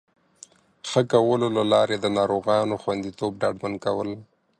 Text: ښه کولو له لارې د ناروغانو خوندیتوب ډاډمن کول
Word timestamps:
ښه 0.89 1.01
کولو 1.11 1.47
له 1.57 1.63
لارې 1.73 1.97
د 1.99 2.05
ناروغانو 2.17 2.75
خوندیتوب 2.83 3.31
ډاډمن 3.41 3.73
کول 3.85 4.09